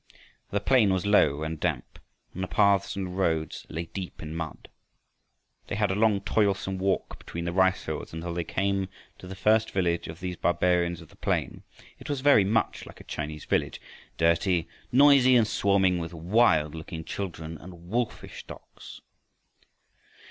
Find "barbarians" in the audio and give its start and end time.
10.37-11.01